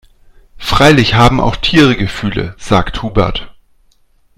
"Freilich 0.57 1.13
haben 1.13 1.39
auch 1.39 1.55
Tiere 1.55 1.95
Gefühle", 1.95 2.55
sagt 2.57 3.03
Hubert. 3.03 3.53